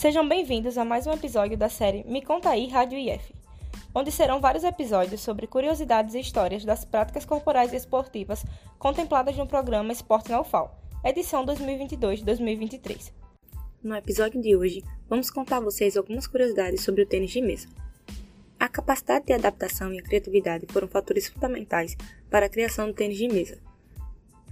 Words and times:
Sejam 0.00 0.26
bem-vindos 0.26 0.78
a 0.78 0.84
mais 0.84 1.06
um 1.06 1.12
episódio 1.12 1.58
da 1.58 1.68
série 1.68 2.04
Me 2.04 2.22
Conta 2.22 2.48
Aí 2.48 2.66
Rádio 2.68 2.98
IF, 2.98 3.34
onde 3.94 4.10
serão 4.10 4.40
vários 4.40 4.64
episódios 4.64 5.20
sobre 5.20 5.46
curiosidades 5.46 6.14
e 6.14 6.20
histórias 6.20 6.64
das 6.64 6.86
práticas 6.86 7.26
corporais 7.26 7.70
e 7.70 7.76
esportivas 7.76 8.42
contempladas 8.78 9.36
no 9.36 9.46
programa 9.46 9.92
Esporte 9.92 10.30
na 10.30 10.40
UFAL, 10.40 10.74
edição 11.04 11.44
2022-2023. 11.44 13.12
No 13.82 13.94
episódio 13.94 14.40
de 14.40 14.56
hoje, 14.56 14.82
vamos 15.06 15.30
contar 15.30 15.58
a 15.58 15.60
vocês 15.60 15.98
algumas 15.98 16.26
curiosidades 16.26 16.82
sobre 16.82 17.02
o 17.02 17.06
tênis 17.06 17.30
de 17.30 17.42
mesa. 17.42 17.68
A 18.58 18.70
capacidade 18.70 19.26
de 19.26 19.34
adaptação 19.34 19.92
e 19.92 19.98
a 19.98 20.02
criatividade 20.02 20.64
foram 20.70 20.88
fatores 20.88 21.28
fundamentais 21.28 21.94
para 22.30 22.46
a 22.46 22.48
criação 22.48 22.86
do 22.86 22.94
tênis 22.94 23.18
de 23.18 23.28
mesa. 23.28 23.69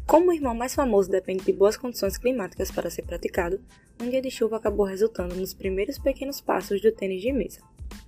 Como 0.09 0.31
o 0.31 0.33
irmão 0.33 0.55
mais 0.55 0.75
famoso 0.75 1.11
depende 1.11 1.45
de 1.45 1.53
boas 1.53 1.77
condições 1.77 2.17
climáticas 2.17 2.71
para 2.71 2.89
ser 2.89 3.03
praticado, 3.03 3.61
um 4.01 4.09
dia 4.09 4.23
de 4.23 4.31
chuva 4.31 4.57
acabou 4.57 4.87
resultando 4.87 5.35
nos 5.35 5.53
primeiros 5.53 5.99
pequenos 5.99 6.41
passos 6.41 6.81
do 6.81 6.91
tênis 6.91 7.21
de 7.21 7.31
mesa. 7.31 7.61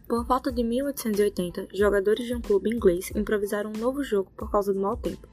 Por 0.09 0.25
volta 0.25 0.51
de 0.51 0.65
1880, 0.65 1.69
jogadores 1.75 2.27
de 2.27 2.35
um 2.35 2.41
clube 2.41 2.75
inglês 2.75 3.13
improvisaram 3.15 3.69
um 3.69 3.79
novo 3.79 4.03
jogo 4.03 4.33
por 4.35 4.51
causa 4.51 4.73
do 4.73 4.81
mau 4.81 4.97
tempo. 4.97 5.29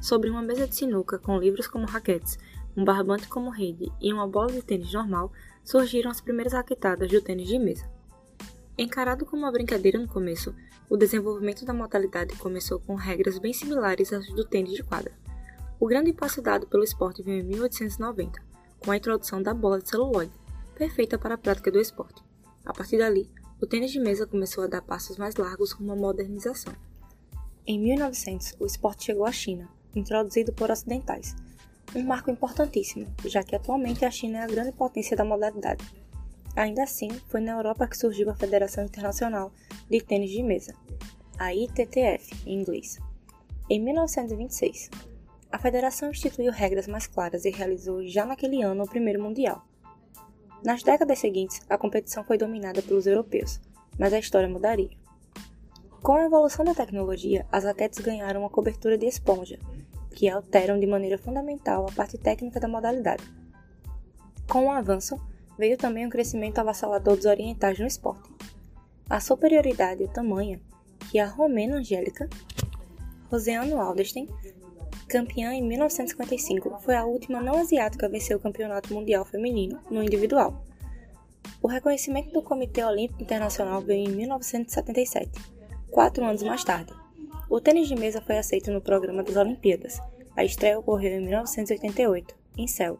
Sobre 0.00 0.30
uma 0.30 0.42
mesa 0.42 0.68
de 0.68 0.76
sinuca 0.76 1.18
com 1.18 1.36
livros 1.38 1.66
como 1.66 1.86
raquetes, 1.86 2.38
um 2.76 2.84
barbante 2.84 3.26
como 3.26 3.50
rede 3.50 3.90
e 4.00 4.12
uma 4.12 4.28
bola 4.28 4.52
de 4.52 4.62
tênis 4.62 4.92
normal, 4.92 5.32
surgiram 5.64 6.08
as 6.08 6.20
primeiras 6.20 6.52
raquetadas 6.52 7.10
do 7.10 7.20
tênis 7.20 7.48
de 7.48 7.58
mesa. 7.58 7.90
Encarado 8.78 9.26
como 9.26 9.42
uma 9.42 9.50
brincadeira 9.50 9.98
no 9.98 10.06
começo, 10.06 10.54
o 10.88 10.96
desenvolvimento 10.96 11.64
da 11.64 11.74
modalidade 11.74 12.36
começou 12.36 12.78
com 12.78 12.94
regras 12.94 13.40
bem 13.40 13.52
similares 13.52 14.12
às 14.12 14.28
do 14.28 14.44
tênis 14.44 14.74
de 14.74 14.84
quadra. 14.84 15.20
O 15.82 15.86
grande 15.88 16.12
passo 16.12 16.40
dado 16.40 16.64
pelo 16.68 16.84
esporte 16.84 17.24
veio 17.24 17.40
em 17.40 17.42
1890, 17.42 18.40
com 18.78 18.92
a 18.92 18.96
introdução 18.96 19.42
da 19.42 19.52
bola 19.52 19.80
de 19.80 19.88
celuloide, 19.88 20.32
perfeita 20.76 21.18
para 21.18 21.34
a 21.34 21.36
prática 21.36 21.72
do 21.72 21.80
esporte. 21.80 22.22
A 22.64 22.72
partir 22.72 22.98
dali, 22.98 23.28
o 23.60 23.66
tênis 23.66 23.90
de 23.90 23.98
mesa 23.98 24.24
começou 24.24 24.62
a 24.62 24.68
dar 24.68 24.80
passos 24.80 25.16
mais 25.16 25.34
largos 25.34 25.72
com 25.74 25.82
uma 25.82 25.96
modernização. 25.96 26.72
Em 27.66 27.80
1900, 27.80 28.54
o 28.60 28.64
esporte 28.64 29.06
chegou 29.06 29.26
à 29.26 29.32
China, 29.32 29.68
introduzido 29.92 30.52
por 30.52 30.70
ocidentais, 30.70 31.34
um 31.96 32.04
marco 32.04 32.30
importantíssimo, 32.30 33.12
já 33.24 33.42
que 33.42 33.56
atualmente 33.56 34.04
a 34.04 34.10
China 34.12 34.38
é 34.38 34.42
a 34.44 34.46
grande 34.46 34.70
potência 34.70 35.16
da 35.16 35.24
modalidade. 35.24 35.84
Ainda 36.54 36.84
assim, 36.84 37.10
foi 37.26 37.40
na 37.40 37.54
Europa 37.54 37.88
que 37.88 37.98
surgiu 37.98 38.30
a 38.30 38.36
Federação 38.36 38.84
Internacional 38.84 39.52
de 39.90 40.00
Tênis 40.00 40.30
de 40.30 40.44
Mesa, 40.44 40.76
a 41.36 41.52
ITTF 41.52 42.36
em 42.46 42.60
inglês. 42.60 43.00
Em 43.68 43.80
1926, 43.80 44.88
a 45.52 45.58
federação 45.58 46.10
instituiu 46.10 46.50
regras 46.50 46.88
mais 46.88 47.06
claras 47.06 47.44
e 47.44 47.50
realizou 47.50 48.02
já 48.08 48.24
naquele 48.24 48.62
ano 48.62 48.84
o 48.84 48.88
primeiro 48.88 49.22
Mundial. 49.22 49.62
Nas 50.64 50.82
décadas 50.82 51.18
seguintes, 51.18 51.60
a 51.68 51.76
competição 51.76 52.24
foi 52.24 52.38
dominada 52.38 52.80
pelos 52.80 53.06
europeus, 53.06 53.60
mas 53.98 54.14
a 54.14 54.18
história 54.18 54.48
mudaria. 54.48 54.90
Com 56.02 56.14
a 56.14 56.24
evolução 56.24 56.64
da 56.64 56.74
tecnologia, 56.74 57.46
as 57.52 57.64
raquetes 57.64 58.00
ganharam 58.00 58.40
uma 58.40 58.50
cobertura 58.50 58.96
de 58.96 59.06
esponja, 59.06 59.58
que 60.14 60.28
alteram 60.28 60.80
de 60.80 60.86
maneira 60.86 61.18
fundamental 61.18 61.86
a 61.86 61.92
parte 61.92 62.16
técnica 62.16 62.58
da 62.58 62.66
modalidade. 62.66 63.22
Com 64.48 64.66
o 64.66 64.70
avanço, 64.70 65.20
veio 65.58 65.76
também 65.76 66.06
um 66.06 66.10
crescimento 66.10 66.58
avassalador 66.58 67.16
dos 67.16 67.26
orientais 67.26 67.78
no 67.78 67.86
esporte. 67.86 68.30
A 69.08 69.20
superioridade 69.20 70.04
é 70.04 70.08
tamanha 70.08 70.60
que 71.10 71.18
a 71.18 71.26
romena 71.26 71.76
Angélica 71.76 72.28
Roseano 73.30 73.80
Alderstein, 73.80 74.28
campeã 75.12 75.52
em 75.52 75.62
1955, 75.62 76.80
foi 76.80 76.94
a 76.94 77.04
última 77.04 77.38
não 77.42 77.60
asiática 77.60 78.06
a 78.06 78.08
vencer 78.08 78.34
o 78.34 78.40
Campeonato 78.40 78.94
Mundial 78.94 79.26
Feminino 79.26 79.78
no 79.90 80.02
individual. 80.02 80.64
O 81.62 81.68
reconhecimento 81.68 82.32
do 82.32 82.40
Comitê 82.40 82.82
Olímpico 82.82 83.22
Internacional 83.22 83.82
veio 83.82 84.08
em 84.08 84.12
1977, 84.12 85.30
quatro 85.90 86.24
anos 86.24 86.42
mais 86.42 86.64
tarde. 86.64 86.94
O 87.50 87.60
tênis 87.60 87.88
de 87.88 87.94
mesa 87.94 88.22
foi 88.22 88.38
aceito 88.38 88.70
no 88.70 88.80
programa 88.80 89.22
das 89.22 89.36
Olimpíadas. 89.36 90.00
A 90.34 90.44
estreia 90.44 90.78
ocorreu 90.78 91.20
em 91.20 91.24
1988, 91.24 92.34
em 92.56 92.66
Seul, 92.66 92.98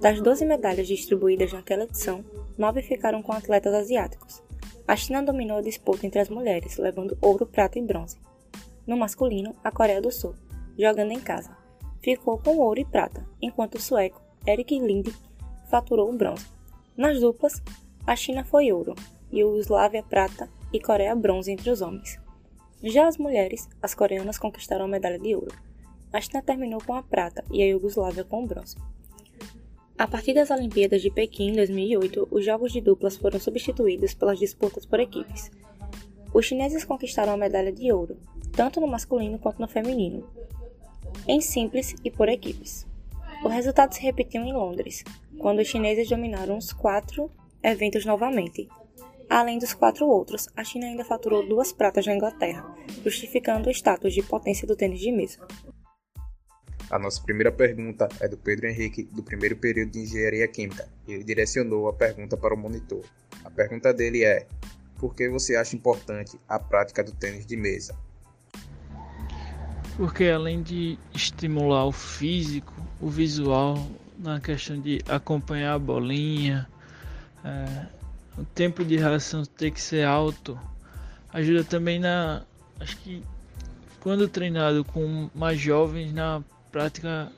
das 0.00 0.20
12 0.20 0.44
medalhas 0.44 0.86
distribuídas 0.86 1.52
naquela 1.52 1.82
edição, 1.82 2.24
nove 2.56 2.80
ficaram 2.80 3.20
com 3.20 3.32
atletas 3.32 3.74
asiáticos. 3.74 4.40
A 4.86 4.94
China 4.94 5.20
dominou 5.20 5.58
a 5.58 5.62
disputa 5.62 6.06
entre 6.06 6.20
as 6.20 6.28
mulheres, 6.28 6.76
levando 6.76 7.18
ouro, 7.20 7.44
prata 7.44 7.76
e 7.76 7.82
bronze. 7.82 8.18
No 8.86 8.96
masculino, 8.96 9.56
a 9.64 9.72
Coreia 9.72 10.00
do 10.00 10.12
Sul, 10.12 10.34
jogando 10.78 11.12
em 11.12 11.20
casa, 11.20 11.56
ficou 12.02 12.38
com 12.38 12.58
ouro 12.58 12.80
e 12.80 12.84
prata, 12.84 13.26
enquanto 13.40 13.76
o 13.76 13.80
sueco 13.80 14.22
Erik 14.46 14.78
Linde 14.78 15.14
faturou 15.70 16.10
o 16.10 16.16
bronze. 16.16 16.46
Nas 16.96 17.20
duplas, 17.20 17.62
a 18.06 18.14
China 18.14 18.44
foi 18.44 18.70
ouro, 18.70 18.94
Iugoslávia 19.32 20.02
prata 20.02 20.48
e 20.72 20.78
Coreia 20.78 21.14
bronze 21.16 21.50
entre 21.50 21.70
os 21.70 21.80
homens. 21.80 22.18
Já 22.82 23.08
as 23.08 23.16
mulheres, 23.16 23.68
as 23.80 23.94
coreanas 23.94 24.38
conquistaram 24.38 24.84
a 24.84 24.88
medalha 24.88 25.18
de 25.18 25.34
ouro. 25.34 25.56
A 26.12 26.20
China 26.20 26.42
terminou 26.42 26.80
com 26.84 26.94
a 26.94 27.02
prata 27.02 27.42
e 27.50 27.62
a 27.62 27.66
Iugoslávia 27.66 28.24
com 28.24 28.44
o 28.44 28.46
bronze. 28.46 28.76
A 29.96 30.06
partir 30.06 30.34
das 30.34 30.50
Olimpíadas 30.50 31.00
de 31.00 31.10
Pequim 31.10 31.48
em 31.48 31.52
2008, 31.54 32.28
os 32.30 32.44
jogos 32.44 32.72
de 32.72 32.80
duplas 32.80 33.16
foram 33.16 33.40
substituídos 33.40 34.12
pelas 34.12 34.38
disputas 34.38 34.84
por 34.84 35.00
equipes. 35.00 35.50
Os 36.32 36.44
chineses 36.44 36.84
conquistaram 36.84 37.32
a 37.32 37.36
medalha 37.36 37.72
de 37.72 37.90
ouro, 37.92 38.18
tanto 38.52 38.80
no 38.80 38.86
masculino 38.86 39.38
quanto 39.38 39.60
no 39.60 39.68
feminino, 39.68 40.28
em 41.26 41.40
simples 41.40 41.94
e 42.04 42.10
por 42.10 42.28
equipes. 42.28 42.86
O 43.42 43.48
resultado 43.48 43.92
se 43.94 44.00
repetiu 44.00 44.42
em 44.42 44.52
Londres, 44.52 45.04
quando 45.38 45.60
os 45.60 45.68
chineses 45.68 46.08
dominaram 46.08 46.56
os 46.56 46.72
quatro 46.72 47.30
eventos 47.62 48.04
novamente. 48.04 48.68
Além 49.28 49.58
dos 49.58 49.72
quatro 49.72 50.06
outros, 50.06 50.48
a 50.54 50.62
China 50.62 50.86
ainda 50.86 51.04
faturou 51.04 51.46
duas 51.46 51.72
pratas 51.72 52.06
na 52.06 52.14
Inglaterra, 52.14 52.64
justificando 53.02 53.68
o 53.68 53.72
status 53.72 54.12
de 54.12 54.22
potência 54.22 54.66
do 54.66 54.76
tênis 54.76 55.00
de 55.00 55.10
mesa. 55.10 55.38
A 56.90 56.98
nossa 56.98 57.22
primeira 57.22 57.50
pergunta 57.50 58.08
é 58.20 58.28
do 58.28 58.36
Pedro 58.36 58.68
Henrique, 58.68 59.04
do 59.04 59.22
primeiro 59.22 59.56
período 59.56 59.90
de 59.90 60.00
Engenharia 60.00 60.46
Química. 60.46 60.88
Ele 61.08 61.24
direcionou 61.24 61.88
a 61.88 61.92
pergunta 61.92 62.36
para 62.36 62.54
o 62.54 62.58
monitor. 62.58 63.04
A 63.42 63.50
pergunta 63.50 63.92
dele 63.92 64.22
é: 64.22 64.46
Por 64.98 65.14
que 65.14 65.28
você 65.28 65.56
acha 65.56 65.74
importante 65.74 66.38
a 66.46 66.58
prática 66.58 67.02
do 67.02 67.12
tênis 67.12 67.46
de 67.46 67.56
mesa? 67.56 67.98
Porque 69.96 70.24
além 70.24 70.62
de 70.62 70.98
estimular 71.14 71.86
o 71.86 71.92
físico, 71.92 72.74
o 73.00 73.08
visual, 73.08 73.88
na 74.18 74.40
questão 74.40 74.80
de 74.80 75.00
acompanhar 75.08 75.74
a 75.74 75.78
bolinha, 75.78 76.68
é, 77.44 77.86
o 78.36 78.44
tempo 78.44 78.84
de 78.84 78.96
reação 78.96 79.44
ter 79.44 79.70
que 79.70 79.80
ser 79.80 80.04
alto, 80.04 80.58
ajuda 81.32 81.62
também 81.62 81.98
na. 81.98 82.42
Acho 82.80 82.96
que 82.98 83.22
quando 84.00 84.28
treinado 84.28 84.84
com 84.84 85.30
mais 85.34 85.60
jovens 85.60 86.12
na 86.12 86.42
prática 86.72 87.30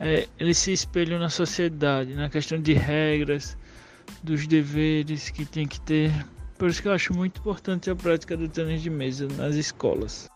é, 0.00 0.26
eles 0.38 0.56
se 0.56 0.72
espelham 0.72 1.18
na 1.18 1.28
sociedade, 1.28 2.14
na 2.14 2.30
questão 2.30 2.58
de 2.58 2.72
regras, 2.72 3.56
dos 4.22 4.46
deveres 4.46 5.28
que 5.28 5.44
tem 5.44 5.68
que 5.68 5.78
ter. 5.82 6.10
Por 6.58 6.70
isso 6.70 6.80
que 6.80 6.88
eu 6.88 6.92
acho 6.92 7.14
muito 7.14 7.38
importante 7.40 7.90
a 7.90 7.94
prática 7.94 8.36
do 8.36 8.48
tênis 8.48 8.82
de 8.82 8.88
mesa 8.88 9.28
nas 9.36 9.54
escolas. 9.54 10.28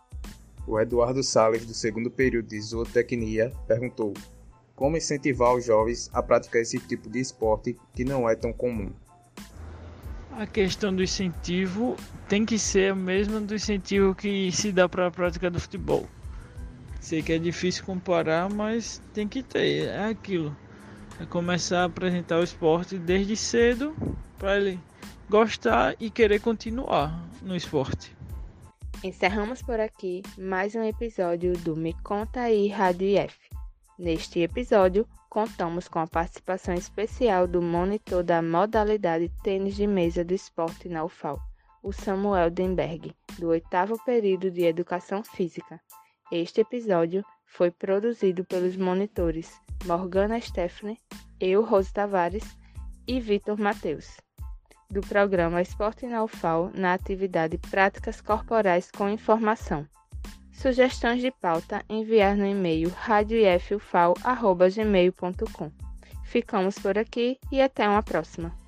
O 0.66 0.80
Eduardo 0.80 1.22
Sales, 1.22 1.66
do 1.66 1.74
segundo 1.74 2.10
período 2.10 2.48
de 2.48 2.60
zootecnia, 2.60 3.52
perguntou: 3.66 4.14
Como 4.74 4.96
incentivar 4.96 5.54
os 5.54 5.64
jovens 5.64 6.10
a 6.12 6.22
praticar 6.22 6.62
esse 6.62 6.78
tipo 6.78 7.10
de 7.10 7.20
esporte 7.20 7.76
que 7.92 8.04
não 8.04 8.28
é 8.28 8.34
tão 8.34 8.52
comum? 8.52 8.90
A 10.32 10.46
questão 10.46 10.94
do 10.94 11.02
incentivo 11.02 11.96
tem 12.28 12.44
que 12.44 12.58
ser 12.58 12.92
a 12.92 12.94
mesma 12.94 13.40
do 13.40 13.54
incentivo 13.54 14.14
que 14.14 14.50
se 14.50 14.72
dá 14.72 14.88
para 14.88 15.06
a 15.06 15.10
prática 15.10 15.50
do 15.50 15.60
futebol. 15.60 16.08
Sei 16.98 17.22
que 17.22 17.34
é 17.34 17.38
difícil 17.38 17.84
comparar, 17.84 18.48
mas 18.48 19.02
tem 19.12 19.28
que 19.28 19.42
ter. 19.42 19.88
É 19.88 20.06
aquilo. 20.06 20.56
É 21.20 21.26
começar 21.26 21.82
a 21.82 21.84
apresentar 21.84 22.40
o 22.40 22.42
esporte 22.42 22.98
desde 22.98 23.36
cedo 23.36 23.94
para 24.38 24.56
ele 24.56 24.80
gostar 25.28 25.94
e 26.00 26.10
querer 26.10 26.40
continuar 26.40 27.28
no 27.42 27.54
esporte. 27.54 28.13
Encerramos 29.04 29.60
por 29.60 29.78
aqui 29.78 30.22
mais 30.38 30.74
um 30.74 30.82
episódio 30.82 31.52
do 31.58 31.76
Me 31.76 31.92
Conta 32.02 32.40
aí 32.40 32.68
Rádio 32.68 33.06
IF. 33.06 33.36
Neste 33.98 34.40
episódio, 34.40 35.06
contamos 35.28 35.88
com 35.88 35.98
a 35.98 36.06
participação 36.06 36.74
especial 36.74 37.46
do 37.46 37.60
monitor 37.60 38.22
da 38.22 38.40
modalidade 38.40 39.30
tênis 39.42 39.76
de 39.76 39.86
mesa 39.86 40.24
do 40.24 40.32
esporte 40.32 40.88
na 40.88 41.04
UFAL, 41.04 41.38
o 41.82 41.92
Samuel 41.92 42.50
Denberg, 42.50 43.14
do 43.38 43.48
oitavo 43.48 44.02
período 44.06 44.50
de 44.50 44.62
Educação 44.62 45.22
Física. 45.22 45.78
Este 46.32 46.62
episódio 46.62 47.22
foi 47.44 47.70
produzido 47.70 48.42
pelos 48.42 48.74
monitores 48.74 49.52
Morgana 49.84 50.40
Stephanie, 50.40 50.98
eu, 51.38 51.62
Rose 51.62 51.92
Tavares 51.92 52.56
e 53.06 53.20
Vitor 53.20 53.60
Mateus, 53.60 54.16
do 54.90 55.00
programa 55.00 55.62
Esporte 55.62 56.04
na 56.06 56.24
UFAL 56.24 56.72
na 56.74 56.94
atividade 56.94 57.56
Práticas 57.58 58.20
Corporais 58.20 58.90
com 58.90 59.08
Informação. 59.08 59.86
Sugestões 60.52 61.20
de 61.20 61.30
pauta 61.30 61.84
enviar 61.88 62.36
no 62.36 62.44
e-mail 62.46 62.90
radioifufal.gmail.com. 62.90 65.70
Ficamos 66.24 66.78
por 66.78 66.96
aqui 66.96 67.38
e 67.50 67.60
até 67.60 67.88
uma 67.88 68.02
próxima. 68.02 68.63